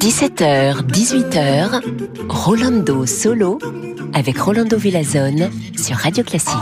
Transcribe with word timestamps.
17h, 0.00 0.80
18h, 0.86 1.82
Rolando 2.26 3.04
Solo 3.04 3.58
avec 4.14 4.38
Rolando 4.38 4.78
Villazone 4.78 5.50
sur 5.76 5.96
Radio 5.96 6.24
Classique. 6.24 6.56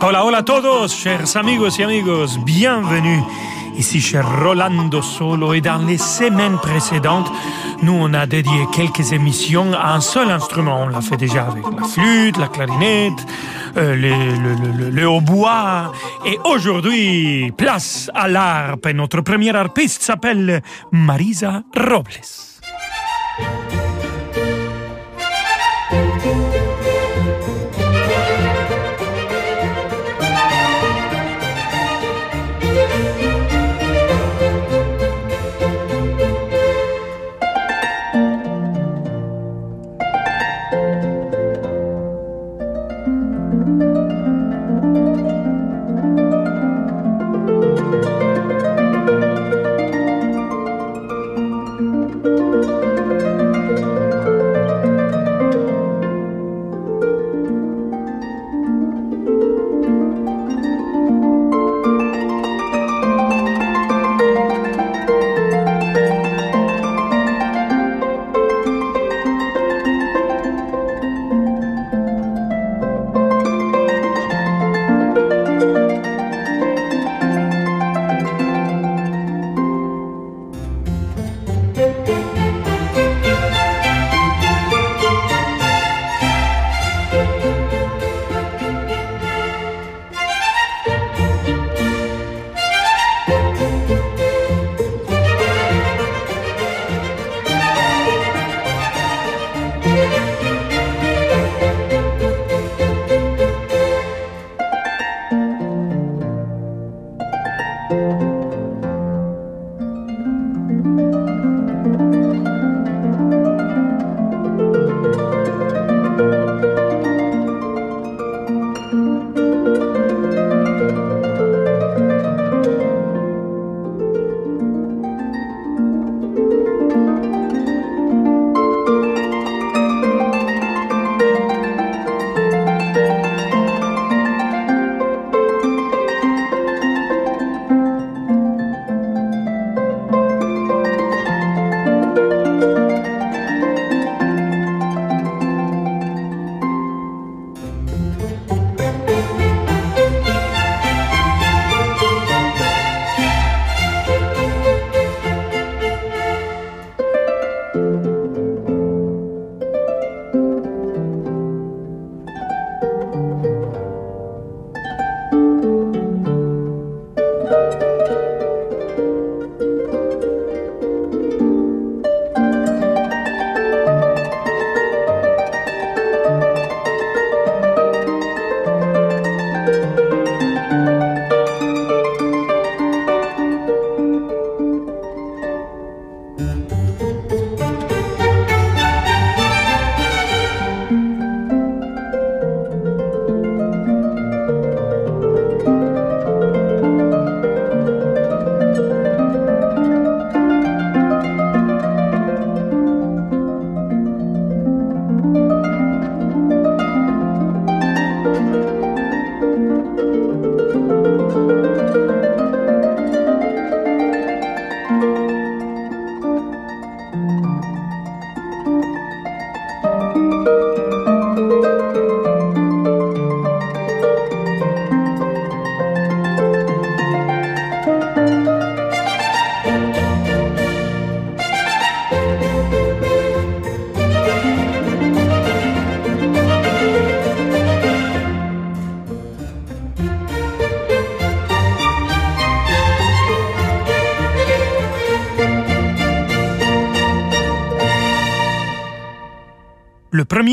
Hola, 0.00 0.24
hola 0.24 0.38
a 0.38 0.44
todos, 0.44 0.94
chers 0.94 1.34
amigos 1.34 1.80
y 1.80 1.82
amigos, 1.82 2.38
bienvenue. 2.44 3.20
Ici 3.76 4.00
chez 4.00 4.20
Rolando 4.20 5.02
Solo 5.02 5.52
et 5.52 5.60
dans 5.60 5.84
les 5.84 5.98
semaines 5.98 6.58
précédentes, 6.58 7.30
nous 7.82 7.92
on 7.92 8.14
a 8.14 8.26
dédié 8.26 8.66
quelques 8.72 9.12
émissions 9.12 9.72
à 9.72 9.94
un 9.94 10.00
seul 10.00 10.30
instrument. 10.30 10.84
On 10.84 10.88
l'a 10.88 11.00
fait 11.00 11.16
déjà 11.16 11.46
avec 11.46 11.64
la 11.64 11.86
flûte, 11.86 12.36
la 12.38 12.48
clarinette, 12.48 13.26
euh, 13.76 13.96
le, 13.96 14.90
le, 14.90 15.08
hautbois. 15.08 15.92
Et 16.24 16.38
aujourd'hui, 16.44 17.52
place 17.56 18.10
à 18.14 18.28
l'harpe. 18.28 18.86
Notre 18.86 19.20
première 19.22 19.56
harpiste 19.56 20.02
s'appelle 20.02 20.62
Marisa 20.92 21.62
Robles. 21.76 22.53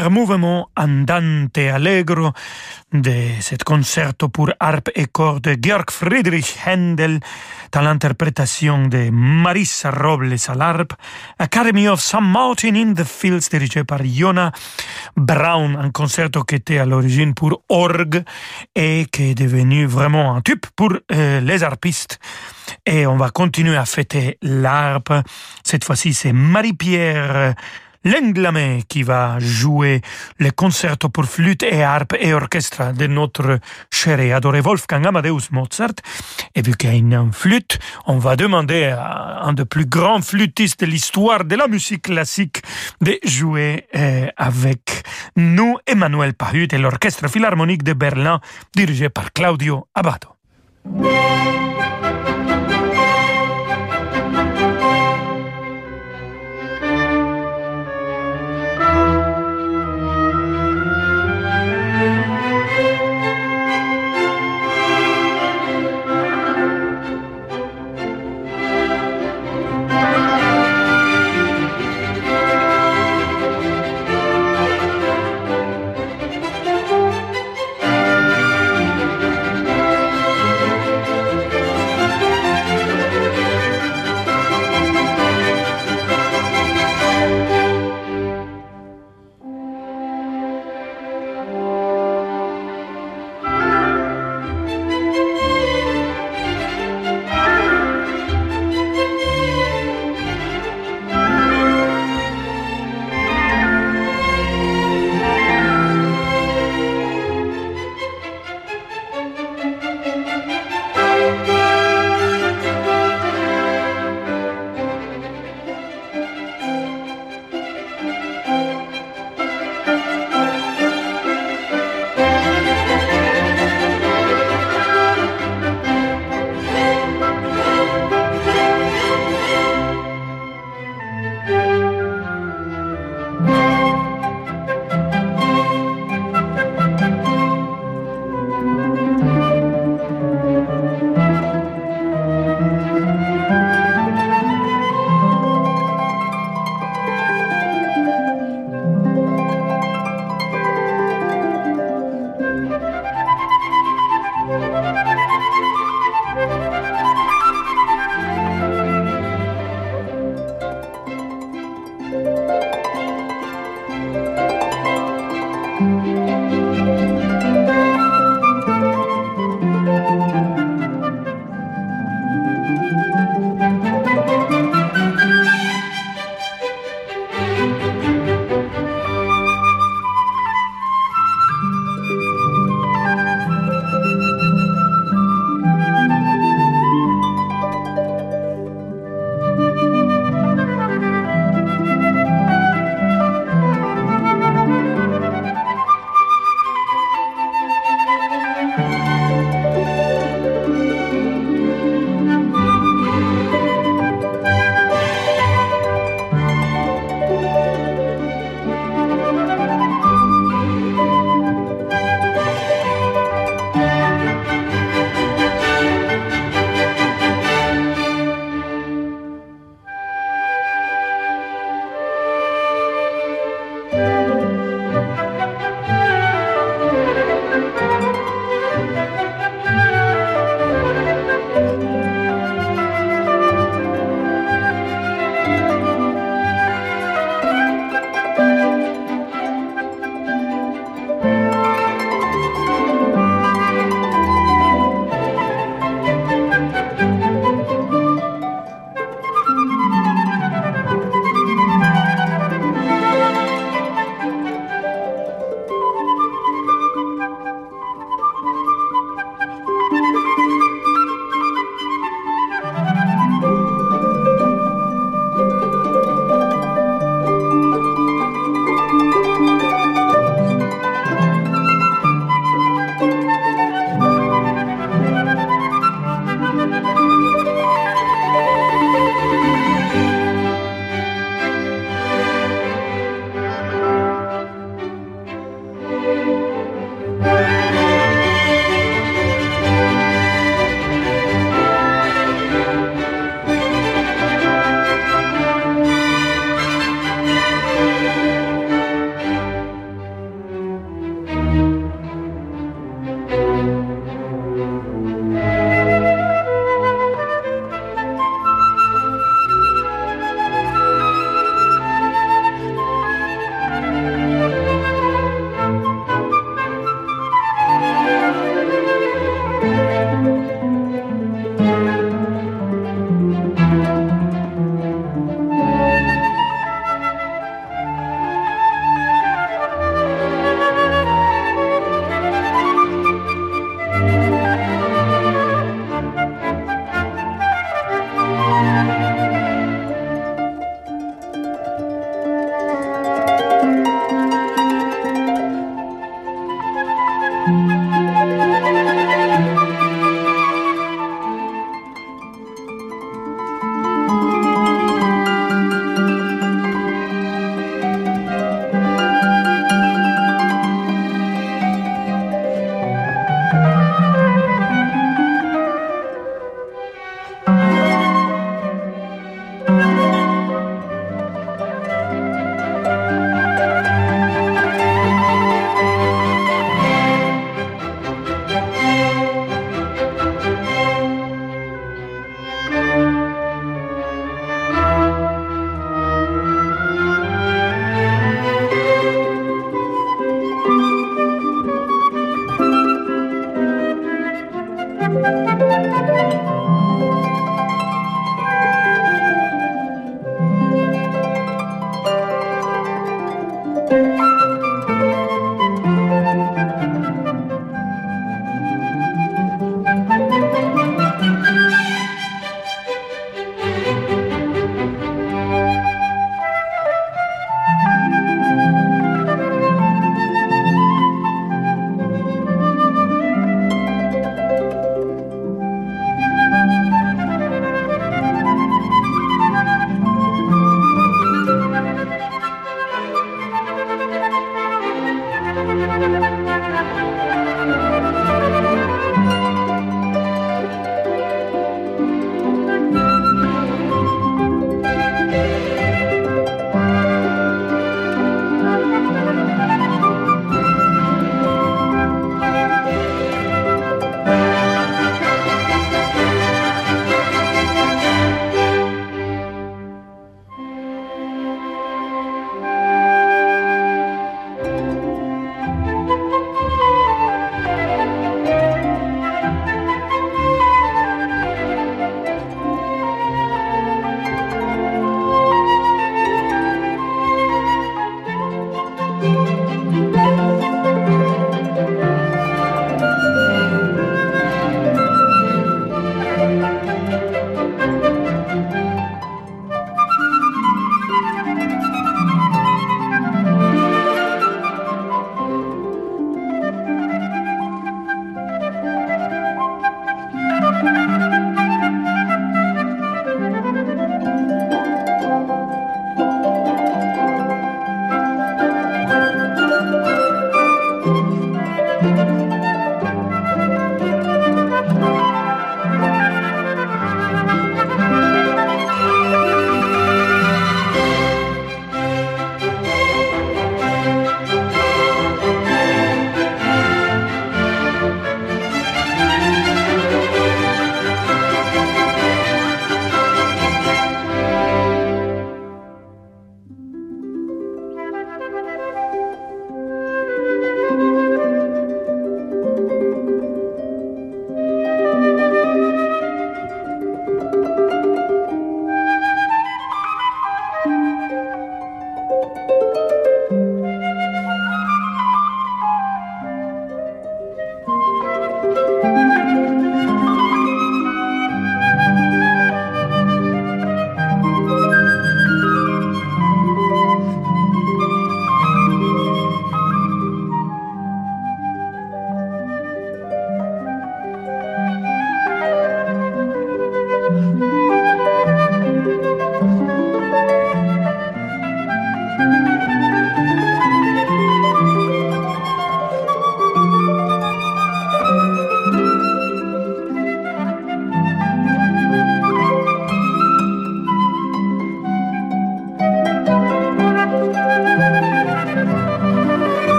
Mouvement 0.00 0.70
andante 0.76 1.58
allegro 1.58 2.32
de 2.92 3.40
cet 3.40 3.64
concerto 3.64 4.28
pour 4.28 4.50
harpe 4.58 4.90
et 4.94 5.06
corps 5.06 5.40
de 5.40 5.56
Georg 5.60 5.90
Friedrich 5.90 6.56
Händel 6.66 7.20
dans 7.72 7.82
l'interprétation 7.82 8.86
de 8.88 9.10
Marissa 9.10 9.90
Robles 9.90 10.36
à 10.48 10.54
l'harpe, 10.54 10.92
Academy 11.38 11.88
of 11.88 12.00
St. 12.00 12.20
Martin 12.20 12.74
in 12.74 12.94
the 12.94 13.04
Fields 13.04 13.48
dirigé 13.50 13.84
par 13.84 14.04
Jona 14.04 14.52
Brown, 15.16 15.76
un 15.76 15.90
concerto 15.90 16.44
qui 16.44 16.56
était 16.56 16.78
à 16.78 16.86
l'origine 16.86 17.34
pour 17.34 17.62
orgue 17.68 18.22
et 18.74 19.06
qui 19.10 19.30
est 19.30 19.34
devenu 19.34 19.86
vraiment 19.86 20.36
un 20.36 20.40
tube 20.40 20.64
pour 20.76 20.92
euh, 21.12 21.40
les 21.40 21.62
harpistes. 21.62 22.18
Et 22.86 23.06
on 23.06 23.16
va 23.16 23.30
continuer 23.30 23.76
à 23.76 23.84
fêter 23.84 24.38
l'harpe. 24.42 25.12
Cette 25.64 25.84
fois-ci, 25.84 26.14
c'est 26.14 26.32
Marie-Pierre 26.32 27.54
Lenglamé 28.04 28.82
qui 28.88 29.02
va 29.02 29.38
jouer 29.38 30.00
le 30.38 30.50
concerto 30.50 31.08
pour 31.08 31.24
flûte 31.24 31.62
et 31.62 31.82
harpe 31.82 32.14
et 32.18 32.34
orchestre 32.34 32.92
de 32.92 33.06
notre 33.06 33.58
cher 33.90 34.20
et 34.20 34.32
adoré 34.32 34.60
Wolfgang 34.60 35.06
Amadeus 35.06 35.50
Mozart. 35.50 35.94
Et 36.54 36.62
vu 36.62 36.76
qu'il 36.76 36.90
y 36.90 36.92
a 36.92 36.96
une 36.96 37.32
flûte, 37.32 37.78
on 38.06 38.18
va 38.18 38.36
demander 38.36 38.84
à 38.84 39.42
un 39.42 39.52
des 39.52 39.64
plus 39.64 39.86
grands 39.86 40.22
flûtistes 40.22 40.80
de 40.80 40.86
l'histoire 40.86 41.44
de 41.44 41.56
la 41.56 41.68
musique 41.68 42.02
classique 42.02 42.62
de 43.00 43.18
jouer 43.24 43.86
euh, 43.94 44.26
avec 44.36 45.04
nous 45.36 45.76
Emmanuel 45.86 46.34
Pahut 46.34 46.68
et 46.72 46.78
l'orchestre 46.78 47.28
philharmonique 47.28 47.82
de 47.82 47.92
Berlin 47.92 48.40
dirigé 48.74 49.08
par 49.08 49.32
Claudio 49.32 49.86
Abbado. 49.94 50.28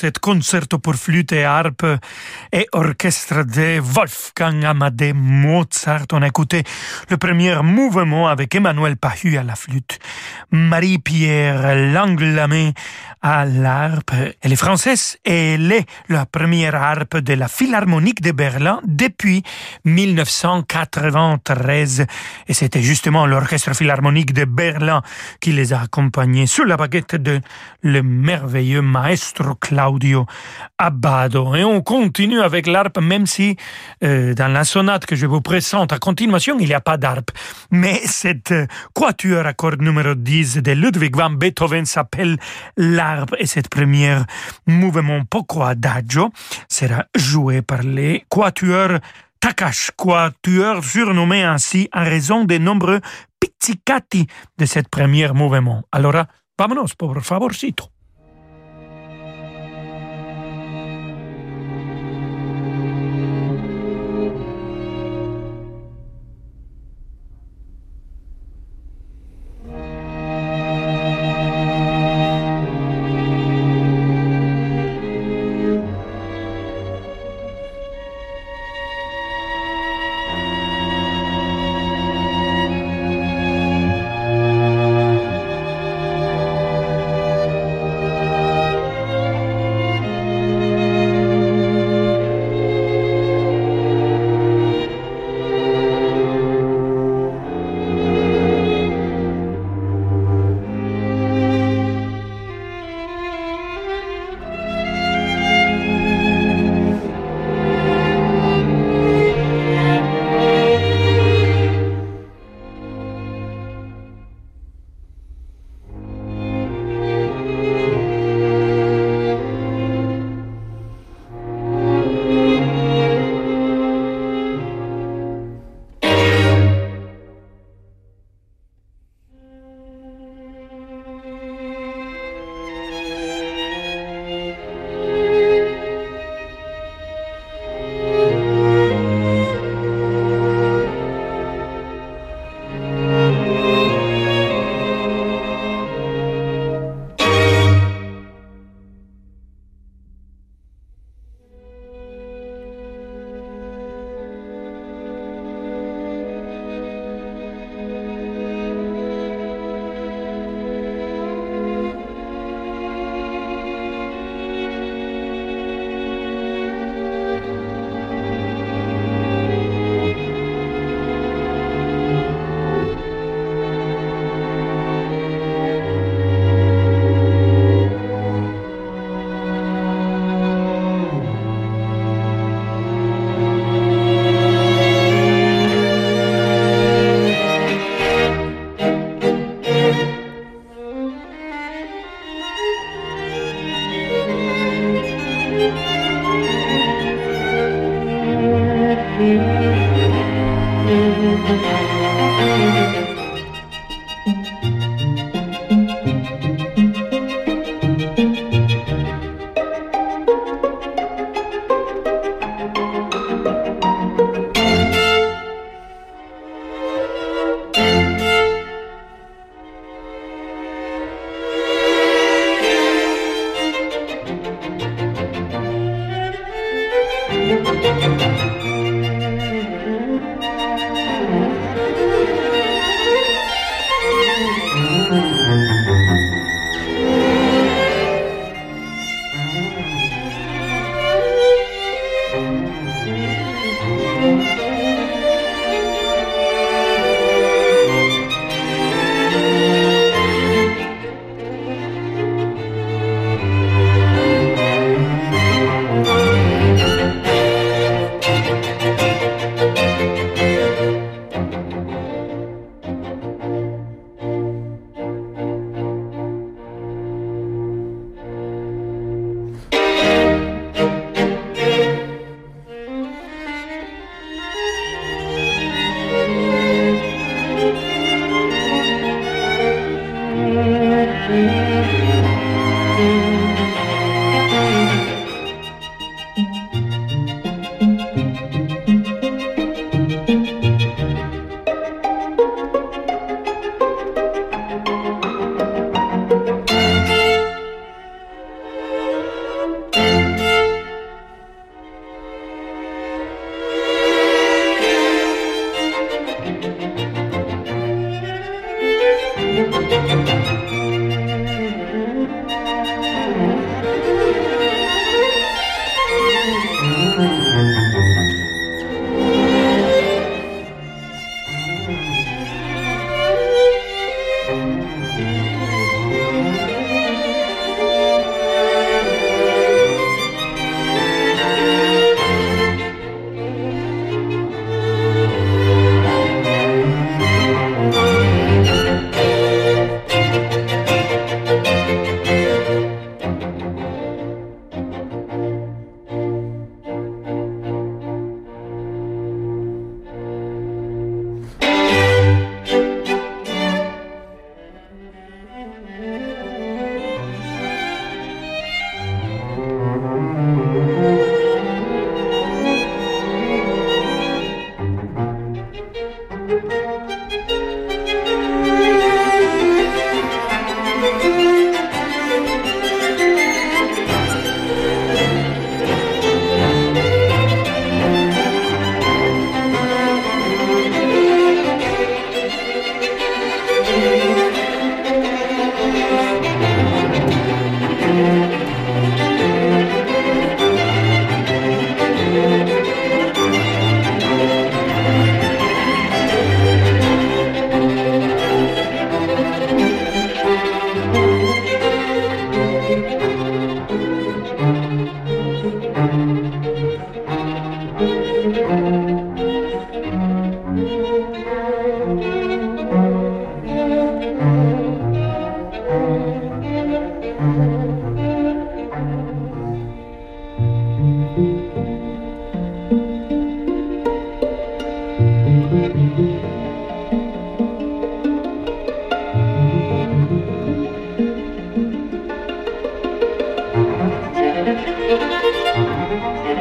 Cet 0.00 0.20
concerto 0.20 0.78
pour 0.78 0.94
flûte 0.94 1.32
et 1.32 1.42
harpe 1.42 1.84
et 2.52 2.68
orchestre 2.70 3.42
de 3.42 3.80
Wolfgang 3.80 4.64
Amadeus 4.64 5.12
Mozart. 5.14 6.06
On 6.12 6.22
a 6.22 6.28
écouté 6.28 6.62
le 7.10 7.16
premier 7.16 7.56
mouvement 7.62 8.28
avec 8.28 8.54
Emmanuel 8.54 8.96
Pahu 8.96 9.36
à 9.36 9.42
la 9.42 9.56
flûte, 9.56 9.98
Marie-Pierre 10.52 11.74
Langlamé 11.92 12.74
à 13.22 13.44
l'harpe. 13.44 14.12
Elle 14.40 14.52
est 14.52 14.56
française 14.56 15.18
et 15.24 15.54
elle 15.54 15.72
est 15.72 15.86
la 16.08 16.26
première 16.26 16.74
harpe 16.74 17.18
de 17.18 17.34
la 17.34 17.46
Philharmonique 17.48 18.20
de 18.20 18.32
Berlin 18.32 18.80
depuis 18.84 19.42
1993. 19.84 22.06
Et 22.46 22.54
c'était 22.54 22.82
justement 22.82 23.26
l'Orchestre 23.26 23.74
Philharmonique 23.74 24.32
de 24.32 24.44
Berlin 24.44 25.02
qui 25.40 25.52
les 25.52 25.72
a 25.72 25.82
accompagnés 25.82 26.46
sous 26.46 26.64
la 26.64 26.76
baguette 26.76 27.16
de 27.16 27.40
le 27.82 28.02
merveilleux 28.02 28.82
maestro 28.82 29.54
Claudio 29.54 30.26
Abbado. 30.78 31.54
Et 31.54 31.64
on 31.64 31.80
continue 31.80 32.40
avec 32.40 32.66
l'harpe, 32.66 32.98
même 32.98 33.26
si 33.26 33.56
euh, 34.04 34.34
dans 34.34 34.48
la 34.48 34.64
sonate 34.64 35.06
que 35.06 35.16
je 35.16 35.26
vous 35.26 35.40
présente 35.40 35.92
à 35.92 35.98
continuation, 35.98 36.56
il 36.60 36.68
n'y 36.68 36.74
a 36.74 36.80
pas 36.80 36.96
d'harpe. 36.96 37.30
Mais 37.70 38.00
cette 38.04 38.52
euh, 38.52 38.66
quatuor 38.94 39.46
à 39.46 39.52
cordes 39.52 39.82
numéro 39.82 40.14
10 40.14 40.58
de 40.58 40.72
Ludwig 40.72 41.16
van 41.16 41.30
Beethoven 41.30 41.86
s'appelle 41.86 42.38
et 43.38 43.46
cette 43.46 43.68
première 43.68 44.24
mouvement 44.66 45.24
poco 45.24 45.62
adagio 45.62 46.30
sera 46.68 47.06
joué 47.14 47.62
par 47.62 47.82
les 47.82 48.24
quatuors 48.28 48.98
Takash, 49.40 49.92
quatuor 49.96 50.84
surnommé 50.84 51.44
ainsi 51.44 51.88
en 51.92 52.04
raison 52.04 52.44
des 52.44 52.58
nombreux 52.58 53.00
pizzicati 53.38 54.26
de 54.58 54.66
cette 54.66 54.88
première 54.88 55.34
mouvement. 55.34 55.84
Alors, 55.92 56.24
vámonos, 56.58 56.94
por 56.94 57.22
favorcito. 57.22 57.97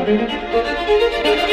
Thank 0.08 1.47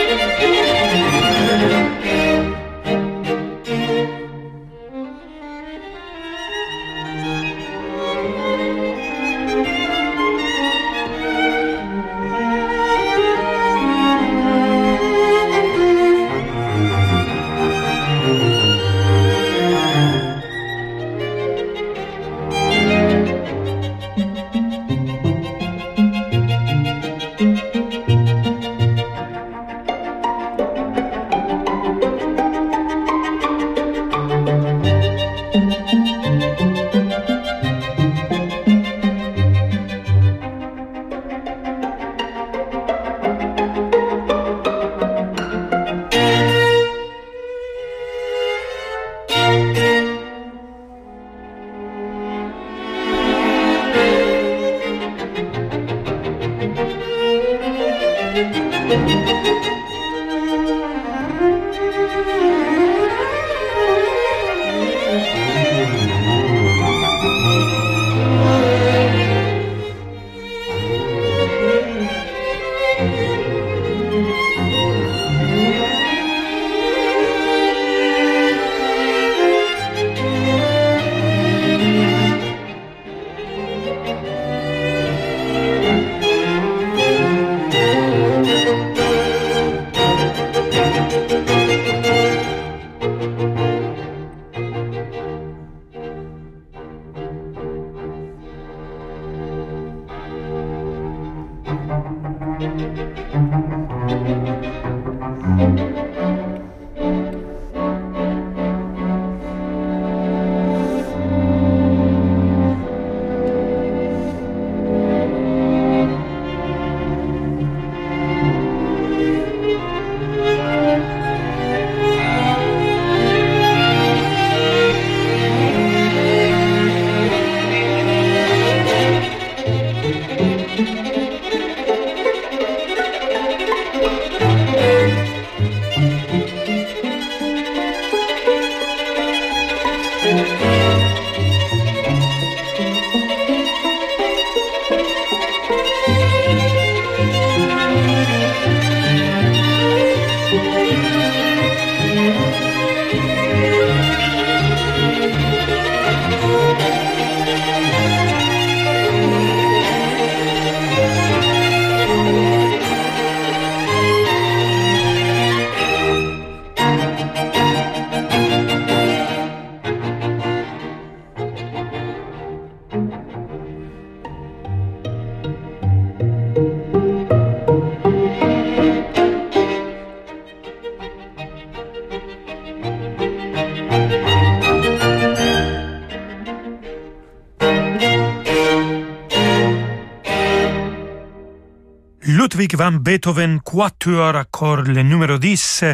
Beethoven, 192.77 193.61
quatuor 193.61 194.35
à 194.35 194.45
cordes, 194.45 194.89
le 194.89 195.03
numéro 195.03 195.39
10. 195.39 195.85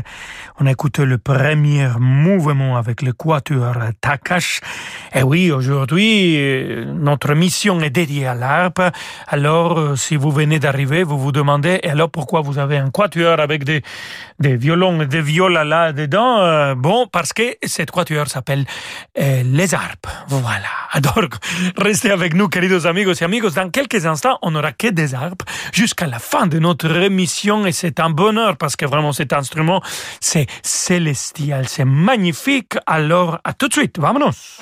On 0.60 0.66
a 0.66 0.70
écouté 0.70 1.04
le 1.04 1.18
premier 1.18 1.88
mouvement 1.98 2.78
avec 2.78 3.02
le 3.02 3.12
quatuor 3.12 3.76
Takash. 4.00 4.60
Et 5.14 5.22
oui, 5.22 5.50
aujourd'hui, 5.50 6.38
notre 6.86 7.34
mission 7.34 7.80
est 7.80 7.90
dédiée 7.90 8.26
à 8.26 8.34
l'harpe. 8.34 8.80
Alors, 9.26 9.98
si 9.98 10.16
vous 10.16 10.30
venez 10.30 10.58
d'arriver, 10.58 11.02
vous 11.02 11.18
vous 11.18 11.32
demandez, 11.32 11.80
et 11.82 11.90
alors 11.90 12.10
pourquoi 12.10 12.40
vous 12.40 12.58
avez 12.58 12.76
un 12.76 12.90
quatuor 12.90 13.40
avec 13.40 13.64
des, 13.64 13.82
des 14.38 14.56
violons 14.56 15.00
et 15.02 15.06
des 15.06 15.22
violas 15.22 15.64
là-dedans? 15.64 16.74
Bon, 16.76 17.06
parce 17.10 17.32
que 17.32 17.56
cette 17.62 17.90
quatuor 17.90 18.28
s'appelle 18.28 18.64
euh, 19.18 19.42
les 19.44 19.74
harpes. 19.74 20.06
Voilà. 20.28 20.68
Alors, 20.92 21.28
restez 21.76 22.10
avec 22.10 22.34
nous, 22.34 22.48
queridos 22.48 22.86
amigos 22.86 23.14
et 23.20 23.24
amigos. 23.24 23.50
Dans 23.50 23.70
quelques 23.70 24.06
instants, 24.06 24.38
on 24.42 24.52
n'aura 24.52 24.72
que 24.72 24.88
des 24.88 25.14
harpes 25.14 25.42
jusqu'à 25.72 26.06
la 26.06 26.18
fin 26.18 26.46
de 26.46 26.58
notre 26.58 26.90
émission 26.96 27.66
et 27.66 27.72
c'est 27.72 28.00
un 28.00 28.10
bonheur 28.10 28.56
parce 28.56 28.76
que 28.76 28.86
vraiment 28.86 29.12
cet 29.12 29.32
instrument, 29.32 29.82
c'est 30.20 30.46
célestial, 30.62 31.68
c'est 31.68 31.84
magnifique. 31.84 32.74
Alors, 32.86 33.38
à 33.44 33.52
tout 33.52 33.68
de 33.68 33.72
suite, 33.72 33.98
vamonos 33.98 34.60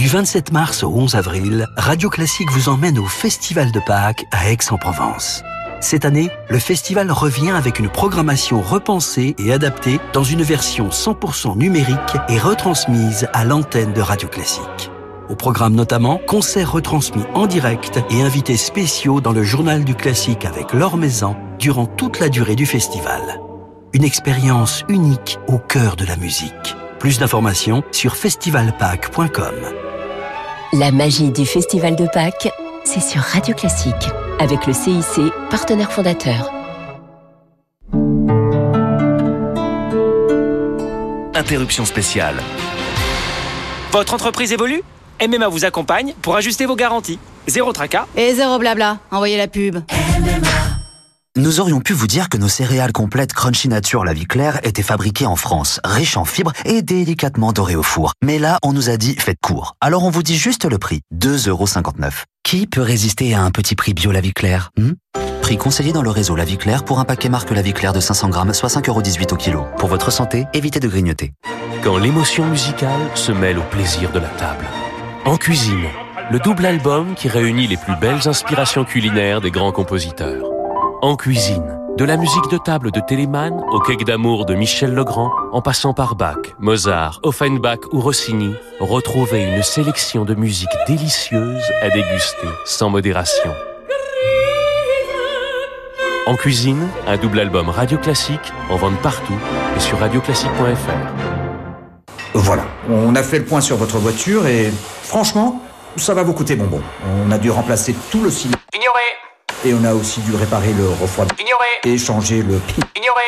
Du 0.00 0.08
27 0.08 0.52
mars 0.52 0.82
au 0.82 0.88
11 0.88 1.14
avril, 1.14 1.66
Radio 1.76 2.08
Classique 2.08 2.50
vous 2.52 2.70
emmène 2.70 2.98
au 2.98 3.04
Festival 3.04 3.70
de 3.70 3.80
Pâques 3.80 4.24
à 4.30 4.50
Aix-en-Provence. 4.50 5.42
Cette 5.82 6.06
année, 6.06 6.30
le 6.48 6.58
festival 6.58 7.12
revient 7.12 7.50
avec 7.50 7.78
une 7.78 7.90
programmation 7.90 8.62
repensée 8.62 9.36
et 9.38 9.52
adaptée 9.52 10.00
dans 10.14 10.24
une 10.24 10.40
version 10.40 10.88
100% 10.88 11.58
numérique 11.58 12.16
et 12.30 12.38
retransmise 12.38 13.28
à 13.34 13.44
l'antenne 13.44 13.92
de 13.92 14.00
Radio 14.00 14.26
Classique. 14.26 14.90
Au 15.28 15.36
programme 15.36 15.74
notamment, 15.74 16.18
concerts 16.26 16.72
retransmis 16.72 17.24
en 17.34 17.46
direct 17.46 18.00
et 18.08 18.22
invités 18.22 18.56
spéciaux 18.56 19.20
dans 19.20 19.32
le 19.32 19.42
journal 19.42 19.84
du 19.84 19.94
classique 19.94 20.46
avec 20.46 20.72
Laure 20.72 20.96
Maison 20.96 21.36
durant 21.58 21.84
toute 21.84 22.20
la 22.20 22.30
durée 22.30 22.56
du 22.56 22.64
festival. 22.64 23.38
Une 23.92 24.04
expérience 24.04 24.82
unique 24.88 25.38
au 25.46 25.58
cœur 25.58 25.96
de 25.96 26.06
la 26.06 26.16
musique. 26.16 26.74
Plus 26.98 27.18
d'informations 27.18 27.82
sur 27.92 28.16
festivalpâques.com. 28.16 29.89
La 30.72 30.92
magie 30.92 31.32
du 31.32 31.44
Festival 31.44 31.96
de 31.96 32.06
Pâques, 32.06 32.48
c'est 32.84 33.00
sur 33.00 33.20
Radio 33.20 33.56
Classique, 33.56 33.92
avec 34.38 34.68
le 34.68 34.72
CIC, 34.72 35.32
partenaire 35.50 35.90
fondateur. 35.90 36.52
Interruption 41.34 41.84
spéciale. 41.84 42.36
Votre 43.90 44.14
entreprise 44.14 44.52
évolue? 44.52 44.82
MMA 45.20 45.48
vous 45.48 45.64
accompagne 45.64 46.14
pour 46.22 46.36
ajuster 46.36 46.66
vos 46.66 46.76
garanties. 46.76 47.18
Zéro 47.48 47.72
tracas. 47.72 48.06
Et 48.16 48.32
zéro 48.34 48.60
blabla. 48.60 48.98
Envoyez 49.10 49.38
la 49.38 49.48
pub. 49.48 49.78
Nous 51.36 51.60
aurions 51.60 51.78
pu 51.78 51.92
vous 51.92 52.08
dire 52.08 52.28
que 52.28 52.36
nos 52.36 52.48
céréales 52.48 52.90
complètes 52.90 53.32
Crunchy 53.32 53.68
Nature 53.68 54.04
La 54.04 54.12
Vie 54.12 54.26
Claire 54.26 54.58
étaient 54.64 54.82
fabriquées 54.82 55.26
en 55.26 55.36
France, 55.36 55.78
riches 55.84 56.16
en 56.16 56.24
fibres 56.24 56.52
et 56.64 56.82
délicatement 56.82 57.52
dorées 57.52 57.76
au 57.76 57.84
four. 57.84 58.14
Mais 58.20 58.40
là, 58.40 58.58
on 58.64 58.72
nous 58.72 58.90
a 58.90 58.96
dit 58.96 59.14
faites 59.14 59.38
court. 59.40 59.76
Alors 59.80 60.02
on 60.02 60.10
vous 60.10 60.24
dit 60.24 60.36
juste 60.36 60.64
le 60.64 60.78
prix, 60.78 61.02
2,59€. 61.14 62.24
Qui 62.42 62.66
peut 62.66 62.80
résister 62.80 63.32
à 63.32 63.42
un 63.42 63.52
petit 63.52 63.76
prix 63.76 63.94
bio 63.94 64.10
La 64.10 64.20
Vie 64.20 64.32
Claire 64.32 64.72
hmm? 64.76 64.94
Prix 65.40 65.56
conseillé 65.56 65.92
dans 65.92 66.02
le 66.02 66.10
réseau 66.10 66.34
La 66.34 66.44
Vie 66.44 66.58
Claire 66.58 66.84
pour 66.84 66.98
un 66.98 67.04
paquet 67.04 67.28
marque 67.28 67.52
La 67.52 67.62
Vie 67.62 67.74
Claire 67.74 67.92
de 67.92 68.00
500 68.00 68.28
grammes, 68.28 68.52
soit 68.52 68.68
5,18€ 68.68 69.32
au 69.32 69.36
kilo. 69.36 69.66
Pour 69.78 69.88
votre 69.88 70.10
santé, 70.10 70.46
évitez 70.52 70.80
de 70.80 70.88
grignoter. 70.88 71.32
Quand 71.84 71.96
l'émotion 71.96 72.44
musicale 72.44 73.08
se 73.14 73.30
mêle 73.30 73.58
au 73.58 73.64
plaisir 73.70 74.10
de 74.10 74.18
la 74.18 74.28
table. 74.30 74.64
En 75.24 75.36
cuisine, 75.36 75.86
le 76.32 76.40
double 76.40 76.66
album 76.66 77.14
qui 77.14 77.28
réunit 77.28 77.68
les 77.68 77.76
plus 77.76 77.94
belles 78.00 78.26
inspirations 78.26 78.84
culinaires 78.84 79.40
des 79.40 79.52
grands 79.52 79.70
compositeurs. 79.70 80.59
En 81.02 81.16
cuisine, 81.16 81.78
de 81.96 82.04
la 82.04 82.18
musique 82.18 82.50
de 82.50 82.58
table 82.58 82.90
de 82.90 83.00
Telemann 83.00 83.64
au 83.70 83.80
cake 83.80 84.04
d'amour 84.04 84.44
de 84.44 84.54
Michel 84.54 84.92
Legrand, 84.92 85.30
en 85.50 85.62
passant 85.62 85.94
par 85.94 86.14
Bach, 86.14 86.36
Mozart, 86.58 87.20
Offenbach 87.22 87.78
ou 87.92 88.00
Rossini, 88.00 88.54
retrouvez 88.80 89.44
une 89.44 89.62
sélection 89.62 90.26
de 90.26 90.34
musique 90.34 90.68
délicieuse 90.86 91.64
à 91.80 91.88
déguster 91.88 92.48
sans 92.66 92.90
modération. 92.90 93.50
En 96.26 96.36
cuisine, 96.36 96.86
un 97.06 97.16
double 97.16 97.40
album 97.40 97.70
Radio 97.70 97.96
Classique 97.96 98.52
en 98.68 98.76
vente 98.76 99.00
partout 99.00 99.38
et 99.74 99.80
sur 99.80 99.98
radioclassique.fr. 100.00 101.72
Voilà, 102.34 102.64
on 102.90 103.14
a 103.14 103.22
fait 103.22 103.38
le 103.38 103.46
point 103.46 103.62
sur 103.62 103.78
votre 103.78 103.96
voiture 103.96 104.46
et 104.46 104.70
franchement, 105.02 105.62
ça 105.96 106.12
va 106.12 106.24
vous 106.24 106.34
coûter 106.34 106.56
bonbon. 106.56 106.82
On 107.26 107.30
a 107.30 107.38
dû 107.38 107.50
remplacer 107.50 107.96
tout 108.10 108.22
le 108.22 108.30
cylindre. 108.30 108.58
Ignoré 108.74 109.00
Et 109.62 109.74
on 109.74 109.84
a 109.84 109.92
aussi 109.92 110.20
dû 110.20 110.34
réparer 110.34 110.72
le 110.72 110.88
refroidissement. 110.88 111.44
Ignoré 111.44 111.66
Et 111.84 111.98
changer 111.98 112.42
le 112.42 112.56
pi. 112.56 112.80
Ignoré 112.96 113.20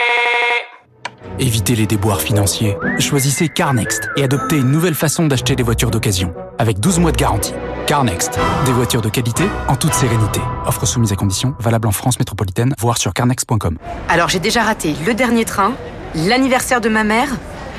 Évitez 1.39 1.77
les 1.77 1.87
déboires 1.87 2.23
financiers. 2.23 2.75
Choisissez 2.99 3.51
CarNext 3.51 4.09
et 4.17 4.25
adoptez 4.25 4.57
une 4.57 4.71
nouvelle 4.71 4.95
façon 4.95 5.27
d'acheter 5.27 5.57
des 5.57 5.63
voitures 5.63 5.91
d'occasion. 5.91 6.33
Avec 6.59 6.81
12 6.81 7.01
mois 7.01 7.13
de 7.13 7.19
garantie. 7.19 7.53
CarNext. 7.87 8.39
Des 8.65 8.73
voitures 8.73 9.03
de 9.03 9.11
qualité 9.11 9.45
en 9.69 9.77
toute 9.77 9.93
sérénité. 9.93 10.41
Offre 10.65 10.87
soumise 10.87 11.13
à 11.13 11.17
conditions, 11.17 11.55
valable 11.59 11.87
en 11.87 11.93
France 11.93 12.19
métropolitaine, 12.19 12.75
voire 12.79 12.97
sur 12.97 13.13
carnext.com. 13.13 13.77
Alors 14.09 14.31
j'ai 14.31 14.41
déjà 14.41 14.63
raté 14.63 14.95
le 15.05 15.13
dernier 15.13 15.45
train, 15.45 15.75
l'anniversaire 16.15 16.81
de 16.81 16.89
ma 16.89 17.05
mère, 17.05 17.29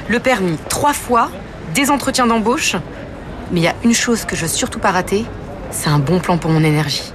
le 0.09 0.19
permis 0.19 0.57
trois 0.69 0.93
fois, 0.93 1.31
des 1.73 1.89
entretiens 1.89 2.27
d'embauche. 2.27 2.75
Mais 3.51 3.61
il 3.61 3.63
y 3.63 3.67
a 3.67 3.75
une 3.83 3.95
chose 3.95 4.25
que 4.25 4.35
je 4.35 4.43
veux 4.43 4.47
surtout 4.47 4.79
pas 4.79 4.91
rater, 4.91 5.25
c'est 5.71 5.89
un 5.89 5.99
bon 5.99 6.19
plan 6.19 6.37
pour 6.37 6.51
mon 6.51 6.63
énergie. 6.63 7.13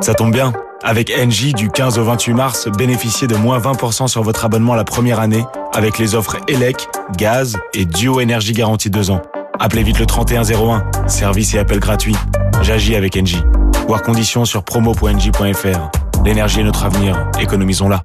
Ça 0.00 0.14
tombe 0.14 0.32
bien. 0.32 0.52
Avec 0.82 1.12
Engie, 1.18 1.52
du 1.52 1.68
15 1.68 1.98
au 1.98 2.04
28 2.04 2.32
mars, 2.34 2.68
bénéficiez 2.78 3.26
de 3.26 3.36
moins 3.36 3.58
20% 3.58 4.06
sur 4.06 4.22
votre 4.22 4.44
abonnement 4.44 4.74
la 4.74 4.84
première 4.84 5.18
année 5.18 5.44
avec 5.74 5.98
les 5.98 6.14
offres 6.14 6.36
ELEC, 6.48 6.88
gaz 7.16 7.56
et 7.74 7.84
Duo 7.84 8.20
Énergie 8.20 8.52
garantie 8.52 8.90
2 8.90 9.10
ans. 9.10 9.22
Appelez 9.58 9.82
vite 9.82 9.98
le 9.98 10.06
3101. 10.06 11.08
Service 11.08 11.54
et 11.54 11.58
appel 11.58 11.80
gratuit. 11.80 12.14
J'agis 12.62 12.94
avec 12.94 13.16
Engie. 13.16 13.42
Voir 13.88 14.02
conditions 14.02 14.44
sur 14.44 14.62
promo.engie.fr. 14.62 15.90
L'énergie 16.24 16.60
est 16.60 16.64
notre 16.64 16.84
avenir. 16.84 17.28
Économisons-la. 17.40 18.04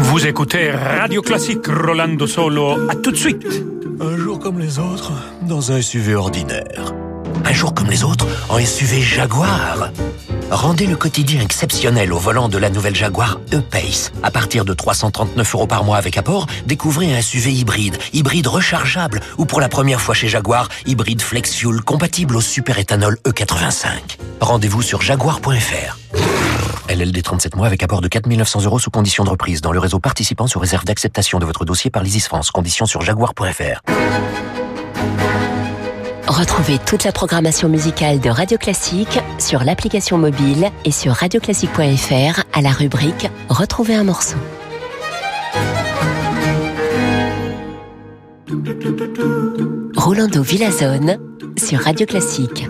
Vous 0.00 0.26
écoutez 0.26 0.70
Radio 0.70 1.20
Classique 1.20 1.66
Rolando 1.66 2.26
Solo. 2.26 2.88
À 2.88 2.94
tout 2.94 3.10
de 3.10 3.16
suite. 3.16 3.64
Un 4.00 4.16
jour 4.16 4.38
comme 4.38 4.58
les 4.58 4.78
autres, 4.78 5.12
dans 5.42 5.72
un 5.72 5.80
SUV 5.80 6.14
ordinaire. 6.14 6.94
Un 7.44 7.52
jour 7.52 7.74
comme 7.74 7.88
les 7.88 8.04
autres, 8.04 8.26
en 8.48 8.58
SUV 8.58 9.00
Jaguar. 9.00 9.90
Rendez 10.50 10.86
le 10.86 10.96
quotidien 10.96 11.40
exceptionnel 11.40 12.12
au 12.12 12.18
volant 12.18 12.48
de 12.48 12.58
la 12.58 12.70
nouvelle 12.70 12.94
Jaguar 12.94 13.38
E-Pace. 13.52 14.12
À 14.22 14.30
partir 14.30 14.64
de 14.64 14.74
339 14.74 15.54
euros 15.54 15.66
par 15.66 15.84
mois 15.84 15.96
avec 15.96 16.16
apport, 16.16 16.46
découvrez 16.66 17.14
un 17.16 17.20
SUV 17.20 17.52
hybride, 17.52 17.96
hybride 18.12 18.46
rechargeable 18.46 19.20
ou 19.38 19.46
pour 19.46 19.60
la 19.60 19.68
première 19.68 20.00
fois 20.00 20.14
chez 20.14 20.28
Jaguar, 20.28 20.68
hybride 20.86 21.22
flex 21.22 21.54
fuel 21.54 21.80
compatible 21.80 22.36
au 22.36 22.40
super 22.40 22.78
éthanol 22.78 23.18
E85. 23.24 24.18
Rendez-vous 24.40 24.82
sur 24.82 25.00
jaguar.fr. 25.02 25.98
LLD 26.88 27.22
37 27.22 27.56
mois 27.56 27.66
avec 27.66 27.82
apport 27.82 28.02
de 28.02 28.08
4 28.08 28.28
900 28.28 28.64
euros 28.64 28.78
sous 28.78 28.90
condition 28.90 29.24
de 29.24 29.30
reprise 29.30 29.60
dans 29.62 29.72
le 29.72 29.78
réseau 29.78 29.98
participant 29.98 30.46
sous 30.46 30.58
réserve 30.58 30.84
d'acceptation 30.84 31.38
de 31.38 31.46
votre 31.46 31.64
dossier 31.64 31.90
par 31.90 32.02
l'ISIS 32.02 32.26
France. 32.28 32.50
Conditions 32.50 32.86
sur 32.86 33.00
jaguar.fr. 33.00 33.80
Retrouvez 36.26 36.78
toute 36.78 37.04
la 37.04 37.12
programmation 37.12 37.68
musicale 37.68 38.18
de 38.18 38.30
Radio 38.30 38.56
Classique 38.56 39.20
sur 39.38 39.62
l'application 39.62 40.16
mobile 40.16 40.70
et 40.84 40.90
sur 40.90 41.12
radioclassique.fr 41.12 42.42
à 42.52 42.62
la 42.62 42.70
rubrique 42.70 43.28
Retrouver 43.48 43.94
un 43.94 44.04
morceau. 44.04 44.36
Rolando 49.96 50.42
Villazone 50.42 51.18
sur 51.58 51.80
Radio 51.80 52.06
Classique. 52.06 52.66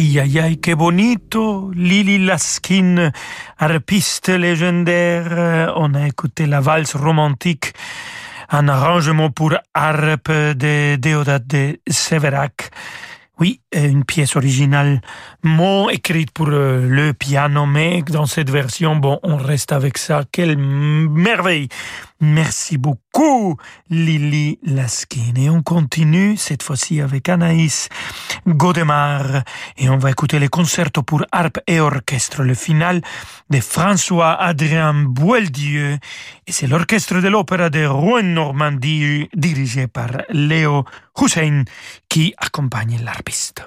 Aïe, 0.00 0.18
aïe, 0.18 0.40
aïe, 0.40 0.58
que 0.58 0.72
bonito. 0.72 1.70
Lily 1.74 2.24
Laskin, 2.24 3.10
harpiste 3.58 4.30
légendaire. 4.30 5.74
On 5.76 5.92
a 5.92 6.06
écouté 6.06 6.46
la 6.46 6.62
valse 6.62 6.96
romantique, 6.96 7.74
un 8.48 8.68
arrangement 8.68 9.30
pour 9.30 9.52
harpe 9.74 10.32
de 10.32 10.96
Déodat 10.96 11.40
de 11.40 11.78
Séverac. 11.86 12.70
Oui, 13.38 13.60
une 13.74 14.04
pièce 14.04 14.36
originale, 14.36 15.02
mon 15.42 15.90
écrite 15.90 16.30
pour 16.30 16.48
euh, 16.48 16.86
le 16.88 17.12
piano, 17.12 17.66
mais 17.66 18.02
dans 18.02 18.26
cette 18.26 18.48
version, 18.48 18.96
bon, 18.96 19.20
on 19.22 19.36
reste 19.36 19.72
avec 19.72 19.98
ça. 19.98 20.24
Quelle 20.32 20.56
merveille! 20.56 21.68
Merci 22.22 22.76
beaucoup, 22.76 23.56
Lily 23.88 24.58
Laskin. 24.62 25.34
Et 25.36 25.48
on 25.48 25.62
continue, 25.62 26.36
cette 26.36 26.62
fois-ci 26.62 27.00
avec 27.00 27.30
Anaïs 27.30 27.88
Godemar. 28.46 29.42
Et 29.78 29.88
on 29.88 29.96
va 29.96 30.10
écouter 30.10 30.38
les 30.38 30.48
concertos 30.48 31.02
pour 31.02 31.24
harpe 31.32 31.60
et 31.66 31.80
orchestre, 31.80 32.42
le 32.42 32.52
final 32.52 33.00
de 33.48 33.60
François-Adrien 33.60 34.92
Boieldieu. 34.92 35.98
Et 36.46 36.52
c'est 36.52 36.66
l'orchestre 36.66 37.22
de 37.22 37.28
l'opéra 37.28 37.70
de 37.70 37.86
Rouen-Normandie, 37.86 39.30
dirigé 39.34 39.86
par 39.86 40.10
Léo 40.28 40.84
Hussein, 41.18 41.64
qui 42.10 42.34
accompagne 42.36 43.00
l'harpiste. 43.02 43.66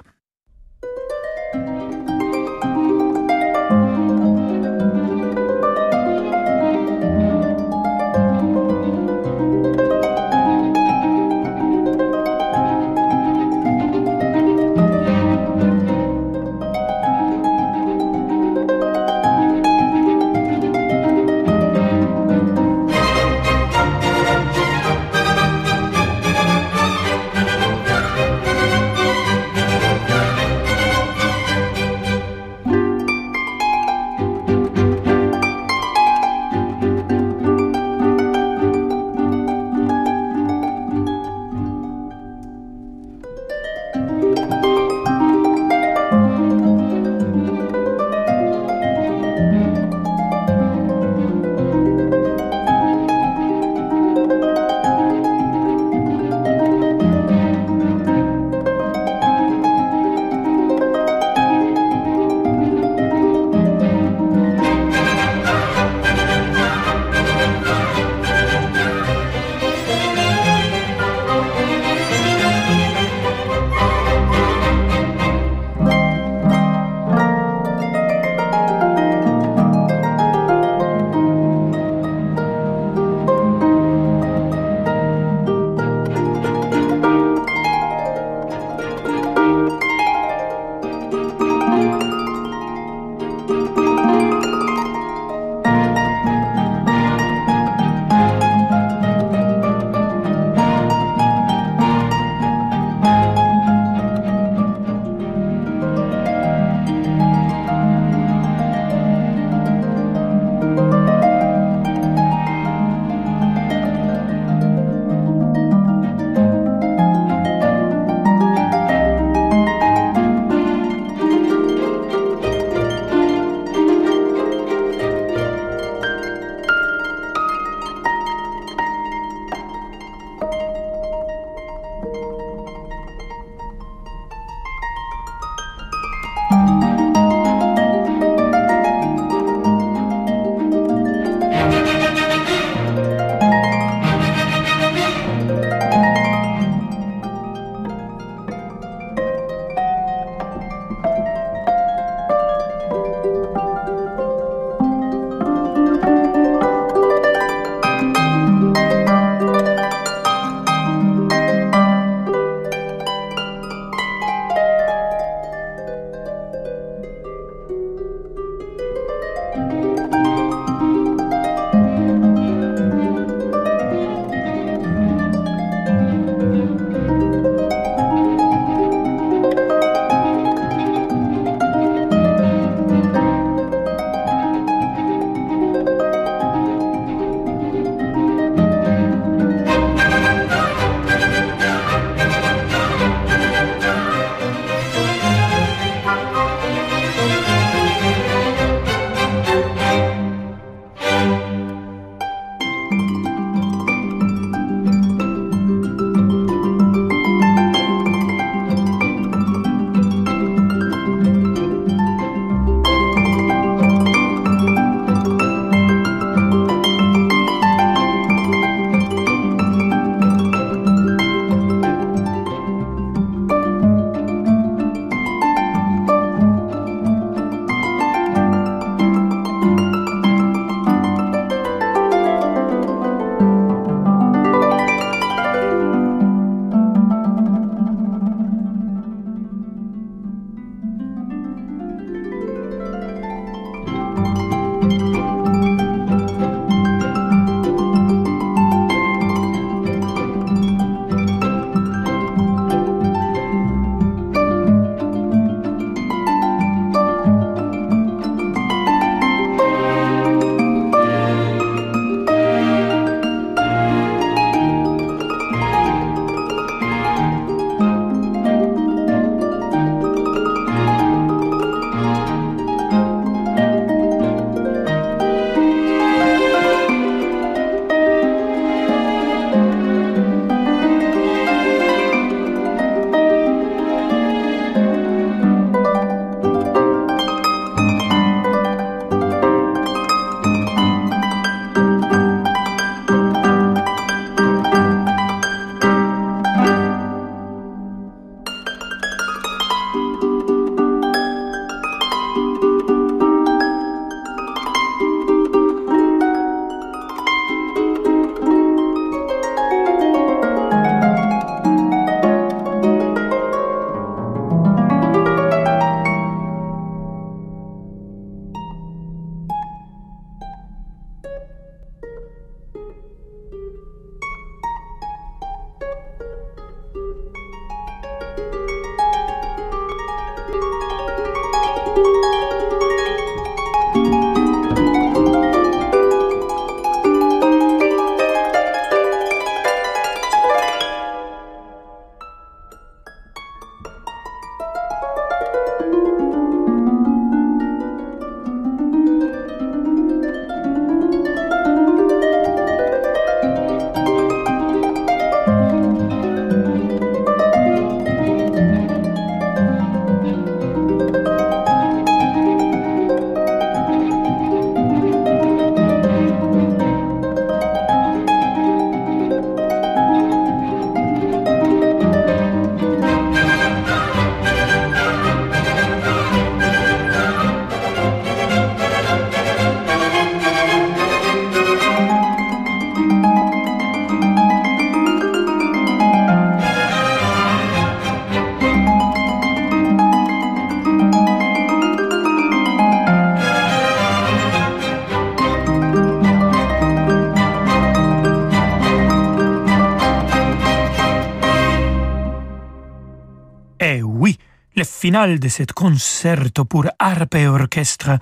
De 405.14 405.48
ce 405.48 405.62
concerto 405.62 406.64
pour 406.64 406.86
harpe 406.98 407.36
et 407.36 407.46
orchestre 407.46 408.18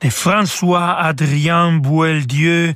de 0.00 0.08
François-Adrien 0.10 1.74
Boieldieu 1.74 2.74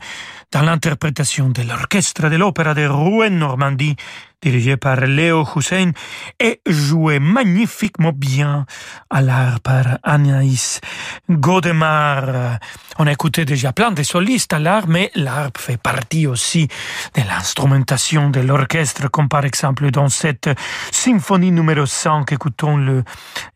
dans 0.52 0.62
l'interprétation 0.62 1.48
de 1.48 1.62
l'orchestre 1.62 2.28
de 2.28 2.36
l'Opéra 2.36 2.74
de 2.74 2.86
Rouen-Normandie 2.86 3.96
dirigé 4.41 4.76
par 4.76 5.01
Léo 5.01 5.45
Hussein 5.57 5.91
et 6.39 6.61
joué 6.66 7.18
magnifiquement 7.18 8.12
bien 8.12 8.66
à 9.11 9.20
l'art 9.20 9.61
par 9.61 9.99
Anaïs 10.03 10.80
Godemar. 11.28 12.59
On 12.99 13.07
a 13.07 13.12
écouté 13.12 13.45
déjà 13.45 13.72
plein 13.72 13.91
de 13.91 14.03
solistes 14.03 14.53
à 14.53 14.59
l'art, 14.59 14.86
mais 14.86 15.11
l'art 15.14 15.51
fait 15.57 15.76
partie 15.76 16.26
aussi 16.26 16.68
de 17.14 17.22
l'instrumentation 17.22 18.30
de 18.30 18.41
l'orchestre, 18.41 19.09
comme 19.11 19.28
par 19.28 19.45
exemple 19.45 19.91
dans 19.91 20.09
cette 20.09 20.51
symphonie 20.93 21.51
numéro 21.51 21.86
5, 21.86 22.30
écoutons 22.32 22.76
le 22.76 23.03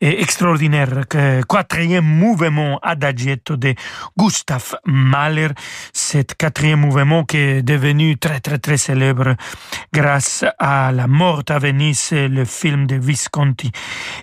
extraordinaire 0.00 1.06
quatrième 1.48 2.04
mouvement 2.04 2.78
adagietto 2.82 3.56
de 3.56 3.74
Gustav 4.16 4.76
Mahler, 4.86 5.48
cet 5.92 6.34
quatrième 6.34 6.80
mouvement 6.80 7.24
qui 7.24 7.36
est 7.36 7.62
devenu 7.62 8.18
très 8.18 8.40
très 8.40 8.58
très 8.58 8.76
célèbre 8.76 9.36
grâce 9.92 10.44
à 10.58 10.71
la 10.92 11.06
mort 11.06 11.42
à 11.48 11.58
Venise, 11.58 12.10
le 12.12 12.44
film 12.44 12.86
de 12.86 12.96
Visconti. 12.96 13.70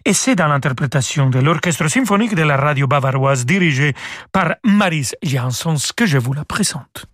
Et 0.06 0.14
c'est 0.14 0.36
dans 0.36 0.48
l'interprétation 0.48 1.30
de 1.30 1.40
l'orchestre 1.40 1.88
symphonique 1.88 2.36
de 2.36 2.44
la 2.44 2.58
radio 2.58 2.88
bavaroise 2.88 3.46
dirigé 3.46 3.94
par 4.32 4.56
Maris 4.64 5.12
Jansons 5.22 5.94
que 5.96 6.06
je 6.06 6.18
vous 6.18 6.34
la 6.34 6.46
présente. 6.46 7.06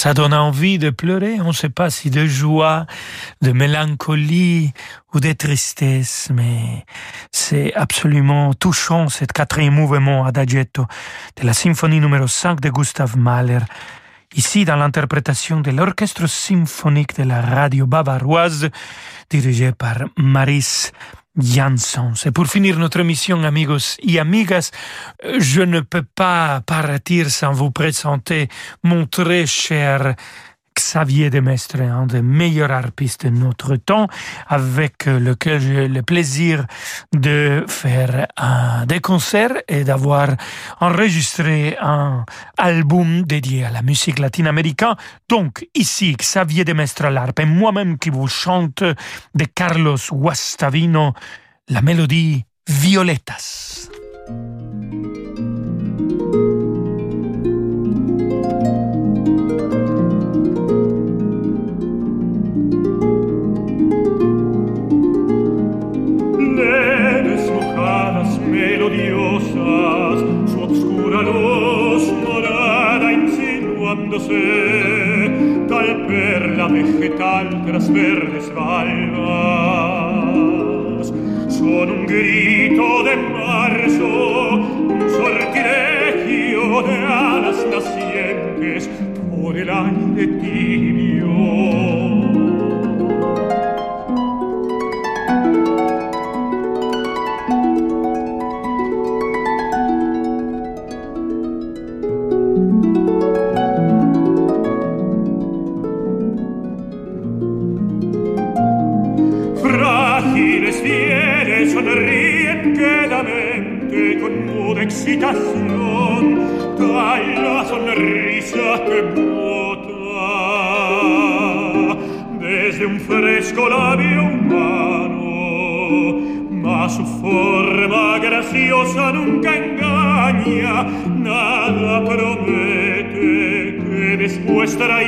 Ça 0.00 0.14
donne 0.14 0.32
envie 0.32 0.78
de 0.78 0.88
pleurer. 0.88 1.42
On 1.42 1.48
ne 1.48 1.52
sait 1.52 1.68
pas 1.68 1.90
si 1.90 2.08
de 2.08 2.24
joie, 2.24 2.86
de 3.42 3.52
mélancolie 3.52 4.72
ou 5.12 5.20
de 5.20 5.32
tristesse, 5.32 6.30
mais 6.32 6.86
c'est 7.32 7.74
absolument 7.74 8.54
touchant 8.54 9.10
cet 9.10 9.32
quatrième 9.32 9.74
mouvement 9.74 10.24
adagietto 10.24 10.86
de 11.36 11.44
la 11.46 11.52
symphonie 11.52 12.00
numéro 12.00 12.26
5 12.26 12.62
de 12.62 12.70
Gustav 12.70 13.18
Mahler. 13.18 13.58
Ici, 14.34 14.64
dans 14.64 14.76
l'interprétation 14.76 15.60
de 15.60 15.70
l'orchestre 15.70 16.26
symphonique 16.26 17.18
de 17.18 17.24
la 17.24 17.42
radio 17.42 17.86
bavaroise, 17.86 18.70
dirigé 19.28 19.72
par 19.72 19.98
Maris 20.16 20.92
Jansson. 21.36 22.12
C'est 22.14 22.32
pour 22.32 22.46
finir 22.46 22.78
notre 22.78 23.00
émission, 23.00 23.42
amigos 23.44 23.96
et 24.02 24.18
amigas. 24.18 24.70
Je 25.38 25.62
ne 25.62 25.80
peux 25.80 26.02
pas 26.02 26.60
partir 26.66 27.30
sans 27.30 27.52
vous 27.52 27.70
présenter 27.70 28.48
mon 28.82 29.06
très 29.06 29.46
cher 29.46 30.16
Xavier 30.76 31.30
Demestre, 31.30 31.80
un 31.80 32.06
des 32.06 32.22
meilleurs 32.22 32.70
harpistes 32.70 33.26
de 33.26 33.30
notre 33.30 33.76
temps, 33.76 34.08
avec 34.48 35.06
lequel 35.06 35.60
j'ai 35.60 35.88
le 35.88 36.02
plaisir 36.02 36.64
de 37.12 37.64
faire 37.68 38.26
des 38.86 39.00
concerts 39.00 39.62
et 39.68 39.84
d'avoir 39.84 40.28
enregistré 40.80 41.76
un 41.80 42.24
album 42.58 43.22
dédié 43.22 43.64
à 43.64 43.70
la 43.70 43.82
musique 43.82 44.18
latine-américaine. 44.18 44.94
Donc, 45.28 45.66
ici, 45.74 46.14
Xavier 46.18 46.64
Demestre 46.64 47.04
à 47.04 47.10
l'harpe 47.10 47.40
et 47.40 47.44
moi-même 47.44 47.98
qui 47.98 48.10
vous 48.10 48.28
chante 48.28 48.82
de 48.82 49.44
Carlos 49.54 49.98
Guastavino 50.10 51.12
la 51.68 51.82
mélodie 51.82 52.44
Violetas. 52.68 53.79
Tal 75.68 76.06
perla 76.06 76.68
vegetal 76.68 77.62
tras 77.66 77.92
verdes 77.92 78.52
valvas. 78.54 79.10
Son 81.48 81.90
un 81.90 82.06
grito 82.06 83.02
de 83.04 83.16
marzo, 83.16 84.54
un 84.54 85.10
sortilegio 85.10 86.82
de 86.82 86.96
alas 87.06 87.66
nacientes 87.70 88.90
por 89.30 89.56
el 89.56 89.70
aire 89.70 90.26
tibio. 90.40 91.69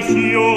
修 0.09 0.52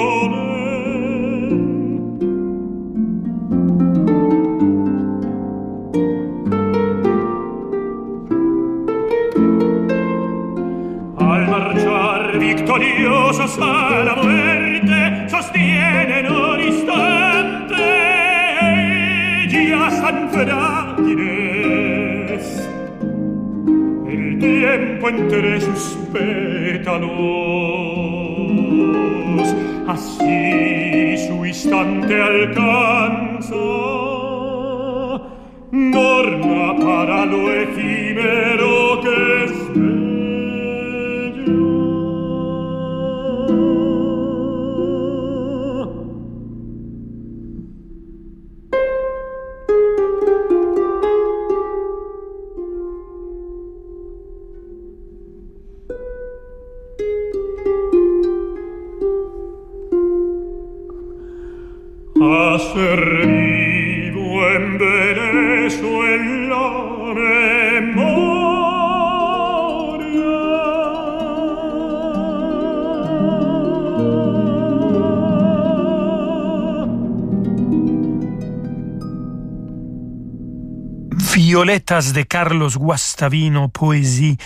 De 81.96 82.24
Carlos 82.24 82.76
Guastavino, 82.76 83.68
poésie 83.68 84.36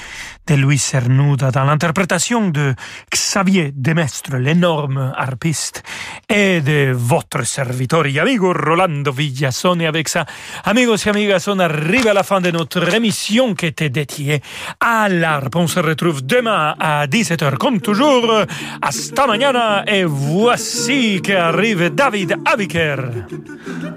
de 0.46 0.54
Luis 0.54 0.78
Cernuda, 0.78 1.50
dans 1.50 1.64
l'interprétation 1.64 2.48
de 2.48 2.76
Xavier 3.12 3.72
Demestre, 3.74 4.36
l'énorme 4.36 5.12
harpiste, 5.16 5.82
et 6.30 6.60
de 6.60 6.92
votre 6.92 7.44
serviteur 7.44 8.06
et 8.06 8.18
amigo 8.18 8.52
Rolando 8.52 9.12
Villasone. 9.12 9.82
Avec 9.82 10.08
ça, 10.08 10.24
amigos 10.64 10.96
et 11.04 11.08
amigas, 11.08 11.44
on 11.48 11.58
arrive 11.58 12.06
à 12.06 12.14
la 12.14 12.22
fin 12.22 12.40
de 12.40 12.50
notre 12.50 12.94
émission 12.94 13.54
qui 13.54 13.66
était 13.66 13.88
dédiée 13.88 14.40
à 14.78 15.08
l'harpe. 15.08 15.56
On 15.56 15.66
se 15.66 15.80
retrouve 15.80 16.24
demain 16.24 16.74
à 16.78 17.06
17h, 17.06 17.56
comme 17.56 17.80
toujours. 17.80 18.44
Hasta 18.80 19.26
mañana, 19.26 19.84
et 19.86 20.04
voici 20.04 21.20
qu'arrive 21.22 21.90
David 21.90 22.36
Abiker. 22.44 22.96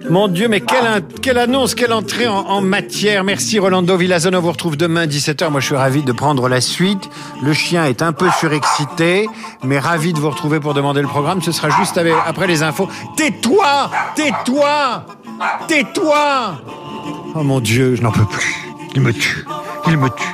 Mon 0.10 0.28
Dieu, 0.28 0.48
mais 0.48 0.62
quelle, 0.62 1.38
annonce, 1.38 1.76
quelle 1.76 1.94
entrée 1.94 2.28
en, 2.28 2.62
matière. 2.62 3.24
Merci 3.24 3.60
Rolando 3.60 3.96
Villazone, 3.96 4.36
on 4.36 4.42
vous 4.42 4.52
retrouve 4.52 4.76
demain 4.76 5.06
17h. 5.06 5.50
Moi, 5.50 5.60
je 5.60 5.68
suis 5.68 5.76
ravi 5.76 6.04
de 6.04 6.12
prendre 6.12 6.50
la 6.50 6.62
suite. 6.62 7.10
Le 7.44 7.54
chien 7.54 7.86
est 7.86 8.02
un 8.02 8.12
peu 8.12 8.28
surexcité, 8.40 9.28
mais 9.64 9.80
ravi 9.80 10.14
de 10.14 10.20
vous 10.20 10.30
retrouver 10.30 10.60
pour 10.60 10.74
demander 10.74 11.02
le 11.02 11.08
programme. 11.08 11.42
Ce 11.42 11.52
sera 11.52 11.70
juste 11.70 11.98
après 12.26 12.48
les 12.48 12.64
infos. 12.64 12.88
Tais-toi 13.16 13.90
Tais-toi 14.16 15.06
Tais-toi 15.68 16.62
Oh 17.36 17.44
mon 17.44 17.60
Dieu, 17.60 17.96
je 17.96 18.02
n'en 18.02 18.12
peux 18.12 18.26
plus. 18.26 18.56
Il 18.96 19.02
me 19.02 19.12
tue. 19.12 19.46
Il 19.88 19.98
me 19.98 20.10
tue. 20.10 20.26